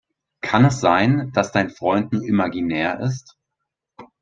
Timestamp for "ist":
3.01-3.37